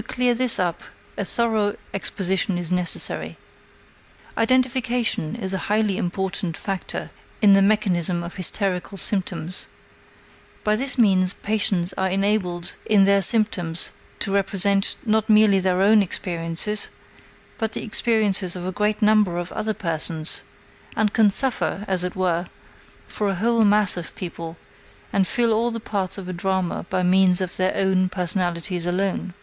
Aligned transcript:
To 0.00 0.02
clear 0.04 0.32
this 0.34 0.58
up 0.58 0.80
a 1.18 1.26
thorough 1.26 1.76
exposition 1.92 2.56
is 2.56 2.72
necessary. 2.72 3.36
Identification 4.34 5.36
is 5.36 5.52
a 5.52 5.58
highly 5.68 5.98
important 5.98 6.56
factor 6.56 7.10
in 7.42 7.52
the 7.52 7.60
mechanism 7.60 8.22
of 8.22 8.36
hysterical 8.36 8.96
symptoms; 8.96 9.66
by 10.64 10.74
this 10.74 10.96
means 10.96 11.34
patients 11.34 11.92
are 11.98 12.08
enabled 12.08 12.72
in 12.86 13.04
their 13.04 13.20
symptoms 13.20 13.90
to 14.20 14.32
represent 14.32 14.96
not 15.04 15.28
merely 15.28 15.60
their 15.60 15.82
own 15.82 16.00
experiences, 16.00 16.88
but 17.58 17.72
the 17.72 17.82
experiences 17.82 18.56
of 18.56 18.64
a 18.64 18.72
great 18.72 19.02
number 19.02 19.36
of 19.36 19.52
other 19.52 19.74
persons, 19.74 20.44
and 20.96 21.12
can 21.12 21.28
suffer, 21.28 21.84
as 21.86 22.04
it 22.04 22.16
were, 22.16 22.46
for 23.06 23.28
a 23.28 23.34
whole 23.34 23.64
mass 23.66 23.98
of 23.98 24.16
people, 24.16 24.56
and 25.12 25.26
fill 25.26 25.52
all 25.52 25.70
the 25.70 25.78
parts 25.78 26.16
of 26.16 26.26
a 26.26 26.32
drama 26.32 26.86
by 26.88 27.02
means 27.02 27.42
of 27.42 27.58
their 27.58 27.74
own 27.74 28.08
personalities 28.08 28.86
alone. 28.86 29.34